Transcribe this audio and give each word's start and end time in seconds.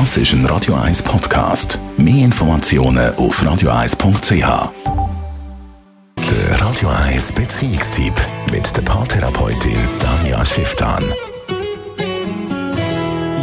Das 0.00 0.16
ist 0.16 0.32
ein 0.32 0.44
Radio 0.46 0.74
1 0.74 1.04
Podcast. 1.04 1.78
Mehr 1.96 2.24
Informationen 2.24 3.14
auf 3.14 3.40
radio1.ch. 3.40 4.72
Der 6.30 6.60
Radio 6.60 6.88
1 6.88 7.30
Beziehungstyp 7.30 8.12
mit 8.50 8.76
der 8.76 8.82
Paartherapeutin 8.82 9.78
Danja 10.00 10.44
Schifftan. 10.44 11.04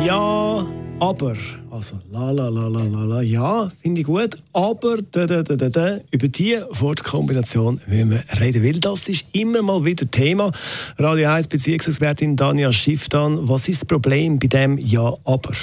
Ja, 0.05 0.67
aber. 0.99 1.37
Also, 1.71 2.01
la 2.11 2.31
la 2.31 2.49
la 2.49 2.67
la 2.67 2.83
la 2.83 3.03
la. 3.05 3.21
Ja, 3.21 3.71
finde 3.81 4.01
ich 4.01 4.07
gut. 4.07 4.37
Aber 4.51 4.97
da, 5.09 5.25
da, 5.25 5.43
da, 5.43 5.55
da, 5.55 5.69
da, 5.69 5.99
über 6.11 6.27
diese 6.27 6.67
Wortkombination 6.81 7.79
will 7.87 8.09
wir 8.09 8.23
reden, 8.41 8.61
weil 8.61 8.77
das 8.81 9.07
ist 9.07 9.25
immer 9.31 9.61
mal 9.61 9.85
wieder 9.85 10.11
Thema. 10.11 10.51
Radio 10.97 11.29
1 11.29 11.47
Beziehungsexpertin 11.47 12.35
Danja 12.35 12.73
Schifftan. 12.73 13.39
Was 13.47 13.69
ist 13.69 13.83
das 13.83 13.87
Problem 13.87 14.37
bei 14.37 14.47
dem 14.47 14.77
Ja, 14.77 15.13
aber? 15.23 15.53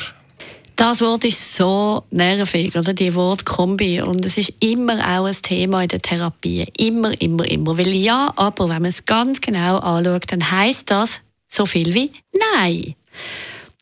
Das 0.78 1.00
Wort 1.00 1.24
ist 1.24 1.56
so 1.56 2.04
nervig, 2.12 2.76
oder? 2.76 2.94
Die 2.94 3.12
Wortkombi. 3.12 4.00
Und 4.00 4.24
es 4.24 4.38
ist 4.38 4.52
immer 4.60 4.94
auch 5.00 5.24
ein 5.24 5.34
Thema 5.42 5.82
in 5.82 5.88
der 5.88 6.00
Therapie. 6.00 6.68
Immer, 6.76 7.20
immer, 7.20 7.44
immer. 7.50 7.76
Weil 7.76 7.88
ja, 7.94 8.32
aber 8.36 8.68
wenn 8.68 8.82
man 8.82 8.90
es 8.90 9.04
ganz 9.04 9.40
genau 9.40 9.78
anschaut, 9.78 10.30
dann 10.30 10.48
heißt 10.48 10.88
das 10.88 11.20
so 11.48 11.66
viel 11.66 11.94
wie 11.94 12.12
Nein. 12.54 12.94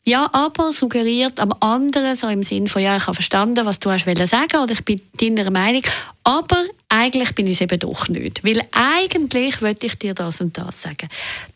Ja, 0.06 0.30
aber 0.32 0.72
suggeriert 0.72 1.38
am 1.38 1.52
anderen 1.60 2.16
so 2.16 2.28
im 2.28 2.42
Sinn 2.42 2.66
von, 2.66 2.80
ja, 2.80 2.96
ich 2.96 3.02
habe 3.02 3.14
verstanden, 3.14 3.66
was 3.66 3.78
du 3.78 3.90
hast 3.90 4.06
sagen 4.06 4.62
oder 4.62 4.72
ich 4.72 4.84
bin 4.84 4.98
deiner 5.20 5.50
Meinung, 5.50 5.82
aber 6.24 6.62
eigentlich 6.88 7.34
bin 7.34 7.46
ich 7.46 7.54
es 7.54 7.60
eben 7.62 7.78
doch 7.80 8.08
nicht. 8.08 8.44
Weil 8.44 8.60
eigentlich 8.70 9.60
wollte 9.60 9.86
ich 9.86 9.98
dir 9.98 10.14
das 10.14 10.40
und 10.40 10.56
das 10.56 10.82
sagen. 10.82 11.08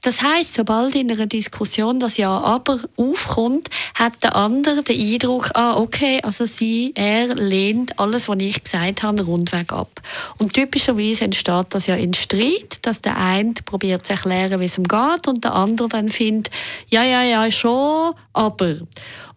Das 0.02 0.22
heißt, 0.22 0.54
sobald 0.54 0.94
in 0.96 1.10
einer 1.10 1.26
Diskussion 1.26 2.00
das 2.00 2.16
Ja 2.16 2.36
aber 2.40 2.80
aufkommt, 2.96 3.68
hat 3.94 4.22
der 4.24 4.34
andere 4.34 4.82
den 4.82 5.00
Eindruck, 5.00 5.50
ah, 5.54 5.76
okay, 5.76 6.20
also 6.22 6.46
sie, 6.46 6.92
er 6.96 7.34
lehnt 7.34 7.98
alles, 7.98 8.28
was 8.28 8.38
ich 8.40 8.64
gesagt 8.64 9.02
habe, 9.04 9.22
rundweg 9.22 9.72
ab. 9.72 10.02
Und 10.38 10.52
typischerweise 10.52 11.24
entsteht 11.24 11.66
das 11.70 11.86
ja 11.86 11.94
in 11.94 12.14
Streit, 12.14 12.78
dass 12.82 13.00
der 13.00 13.16
eine 13.16 13.52
probiert 13.64 14.06
zu 14.06 14.14
erklären, 14.14 14.60
wie 14.60 14.64
es 14.64 14.78
ihm 14.78 14.84
geht 14.84 15.28
und 15.28 15.44
der 15.44 15.54
andere 15.54 15.88
dann 15.88 16.08
findet, 16.08 16.50
ja, 16.88 17.04
ja, 17.04 17.22
ja, 17.22 17.50
schon, 17.52 18.14
aber. 18.32 18.78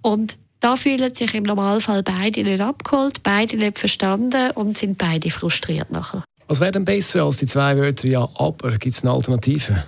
Und 0.01 0.37
da 0.63 0.77
fühlen 0.77 1.13
sich 1.13 1.33
im 1.33 1.43
Normalfall 1.43 2.03
beide 2.03 2.43
nicht 2.43 2.61
abgeholt, 2.61 3.21
beide 3.21 3.57
nicht 3.57 3.79
verstanden 3.79 4.51
und 4.51 4.77
sind 4.77 4.97
beide 4.97 5.29
frustriert 5.29 5.91
nachher. 5.91 6.23
Was 6.47 6.59
wäre 6.61 6.71
denn 6.71 6.85
besser 6.85 7.23
als 7.23 7.37
die 7.37 7.47
zwei 7.47 7.75
Wörter 7.77 8.07
ja, 8.07 8.27
aber? 8.35 8.71
Gibt 8.77 8.95
es 8.95 9.01
eine 9.01 9.11
Alternative? 9.11 9.83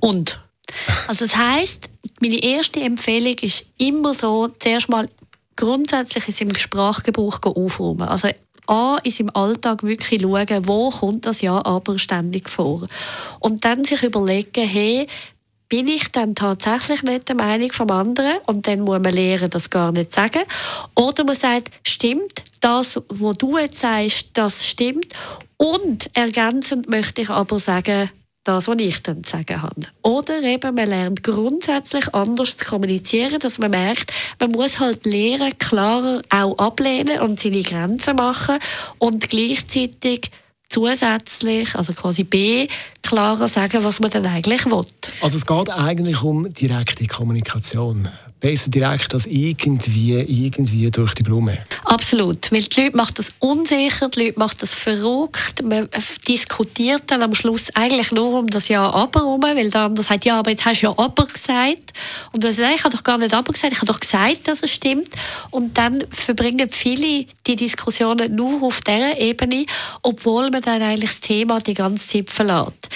Und. 0.00 0.40
Also 1.06 1.26
das 1.26 1.36
heißt, 1.36 1.88
meine 2.20 2.42
erste 2.42 2.80
Empfehlung 2.80 3.36
ist 3.40 3.66
immer 3.78 4.14
so, 4.14 4.48
zuerst 4.48 4.88
mal 4.88 5.08
grundsätzlich 5.54 6.26
in 6.26 6.34
seinem 6.34 6.54
Sprachgebrauch 6.56 7.38
aufräumen. 7.44 8.08
Also 8.08 8.28
A, 8.66 8.98
in 9.02 9.10
seinem 9.10 9.30
Alltag 9.34 9.82
wirklich 9.82 10.22
schauen, 10.22 10.66
wo 10.66 10.90
kommt 10.90 11.26
das 11.26 11.42
Ja 11.42 11.64
aber 11.64 11.98
ständig 11.98 12.48
vor. 12.48 12.86
Und 13.38 13.64
dann 13.64 13.84
sich 13.84 14.02
überlegen, 14.02 14.66
hey, 14.66 15.06
bin 15.68 15.88
ich 15.88 16.12
dann 16.12 16.34
tatsächlich 16.34 17.02
nicht 17.02 17.28
der 17.28 17.36
Meinung 17.36 17.72
vom 17.72 17.90
anderen 17.90 18.38
und 18.46 18.66
dann 18.66 18.80
muss 18.80 19.00
man 19.00 19.14
lernen, 19.14 19.50
das 19.50 19.70
gar 19.70 19.92
nicht 19.92 20.12
zu 20.12 20.20
sagen. 20.20 20.42
Oder 20.94 21.24
man 21.24 21.36
sagt, 21.36 21.72
stimmt, 21.86 22.44
das, 22.60 23.00
was 23.08 23.38
du 23.38 23.58
jetzt 23.58 23.80
sagst, 23.80 24.28
das 24.34 24.66
stimmt. 24.66 25.08
Und 25.56 26.10
ergänzend 26.14 26.88
möchte 26.88 27.22
ich 27.22 27.30
aber 27.30 27.58
sagen, 27.58 28.10
das, 28.44 28.68
was 28.68 28.76
ich 28.78 29.02
dann 29.02 29.24
zu 29.24 29.30
sagen 29.30 29.62
habe. 29.62 29.86
Oder 30.02 30.42
eben, 30.42 30.74
man 30.74 30.88
lernt 30.88 31.22
grundsätzlich 31.22 32.14
anders 32.14 32.56
zu 32.56 32.66
kommunizieren, 32.66 33.40
dass 33.40 33.58
man 33.58 33.70
merkt, 33.70 34.12
man 34.38 34.52
muss 34.52 34.78
halt 34.78 35.06
lernen, 35.06 35.58
klarer 35.58 36.20
auch 36.28 36.58
ablehnen 36.58 37.20
und 37.20 37.40
seine 37.40 37.62
Grenzen 37.62 38.16
machen 38.16 38.58
und 38.98 39.28
gleichzeitig 39.28 40.30
zusätzlich, 40.74 41.76
also 41.76 41.92
quasi 41.92 42.24
B, 42.24 42.66
klarer 43.02 43.46
sagen, 43.48 43.84
was 43.84 44.00
man 44.00 44.10
dann 44.10 44.26
eigentlich 44.26 44.66
will. 44.66 44.84
Also 45.20 45.36
es 45.36 45.46
geht 45.46 45.70
eigentlich 45.70 46.22
um 46.22 46.52
direkte 46.52 47.06
Kommunikation 47.06 48.08
besser 48.44 48.70
direkt 48.70 49.14
als 49.14 49.24
irgendwie, 49.24 50.12
irgendwie 50.12 50.90
durch 50.90 51.14
die 51.14 51.22
Blume. 51.22 51.64
Absolut, 51.84 52.52
weil 52.52 52.60
die 52.60 52.82
Leute 52.82 52.94
machen 52.94 53.14
das 53.16 53.32
unsicher, 53.38 54.10
die 54.10 54.26
Leute 54.26 54.38
machen 54.38 54.56
das 54.60 54.74
verrückt. 54.74 55.62
Man 55.62 55.88
diskutiert 56.28 57.04
dann 57.06 57.22
am 57.22 57.34
Schluss 57.34 57.70
eigentlich 57.74 58.12
nur 58.12 58.40
um 58.40 58.46
das 58.48 58.68
Ja 58.68 58.90
aber 58.90 59.20
herum, 59.20 59.42
weil 59.42 59.70
der 59.70 59.80
andere 59.80 60.04
sagt, 60.04 60.26
ja, 60.26 60.38
aber 60.38 60.50
jetzt 60.50 60.66
hast 60.66 60.82
du 60.82 60.88
ja 60.88 60.94
aber 60.94 61.24
gesagt. 61.24 61.94
Und 62.32 62.44
du 62.44 62.52
sagst, 62.52 62.76
ich 62.76 62.84
habe 62.84 62.94
doch 62.94 63.02
gar 63.02 63.16
nicht 63.16 63.32
aber 63.32 63.50
gesagt, 63.50 63.72
ich 63.72 63.78
habe 63.78 63.90
doch 63.90 64.00
gesagt, 64.00 64.46
dass 64.46 64.62
es 64.62 64.70
stimmt. 64.70 65.08
Und 65.50 65.78
dann 65.78 66.04
verbringen 66.10 66.68
viele 66.68 67.24
die 67.46 67.56
Diskussionen 67.56 68.34
nur 68.34 68.62
auf 68.62 68.82
dieser 68.82 69.18
Ebene, 69.18 69.64
obwohl 70.02 70.50
man 70.50 70.60
dann 70.66 70.82
eigentlich 70.82 71.10
das 71.10 71.20
Thema 71.20 71.60
die 71.60 71.74
ganze 71.74 72.06
Zeit 72.06 72.30
verlässt. 72.30 72.88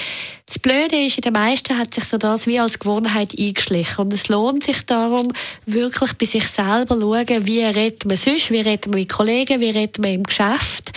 Das 0.46 0.58
Blöde 0.58 0.96
ist, 0.96 1.16
in 1.16 1.22
den 1.22 1.34
meisten 1.34 1.76
hat 1.76 1.92
sich 1.92 2.04
so 2.04 2.16
das 2.16 2.46
wie 2.46 2.58
als 2.58 2.78
Gewohnheit 2.78 3.38
eingeschlichen. 3.38 4.06
Und 4.06 4.12
es 4.14 4.28
lohnt 4.28 4.64
sich 4.64 4.86
darum, 4.86 5.28
wirklich 5.66 6.14
bei 6.14 6.24
sich 6.24 6.48
selber 6.48 6.94
zu 6.94 7.02
schauen, 7.02 7.46
wie 7.46 7.62
redet 7.62 8.06
man 8.06 8.16
sonst, 8.16 8.50
wie 8.50 8.60
redet 8.60 8.86
man 8.86 8.98
mit 8.98 9.10
Kollegen, 9.10 9.60
wie 9.60 9.70
redet 9.70 9.98
man 9.98 10.14
im 10.14 10.22
Geschäft, 10.22 10.92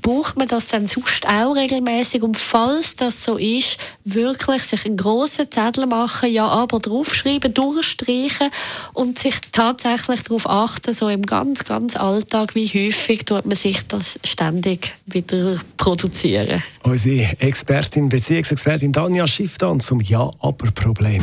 braucht 0.00 0.36
man 0.36 0.48
das 0.48 0.68
dann 0.68 0.86
sonst 0.86 1.26
auch 1.26 1.54
regelmäßig 1.54 2.22
und 2.22 2.38
falls 2.38 2.96
das 2.96 3.24
so 3.24 3.36
ist, 3.36 3.78
wirklich 4.04 4.62
sich 4.62 4.84
einen 4.84 4.96
grossen 4.96 5.50
Zettel 5.50 5.86
machen, 5.86 6.30
ja 6.30 6.46
aber 6.46 6.78
draufschreiben, 6.78 7.52
durchstreichen 7.52 8.50
und 8.92 9.18
sich 9.18 9.34
tatsächlich 9.52 10.22
darauf 10.22 10.48
achten, 10.48 10.94
so 10.94 11.08
im 11.08 11.22
ganz, 11.22 11.64
ganz 11.64 11.96
Alltag, 11.96 12.54
wie 12.54 12.68
häufig 12.68 13.24
tut 13.24 13.46
man 13.46 13.56
sich 13.56 13.86
das 13.86 14.18
ständig 14.24 14.92
wieder 15.06 15.58
produzieren. 15.76 16.62
Unsere 16.82 17.40
Expertin, 17.40 18.08
Beziehungsexpertin 18.08 18.92
Danja 18.92 19.26
Schifftan 19.26 19.80
zum 19.80 20.00
Ja-Aber-Problem. 20.00 21.22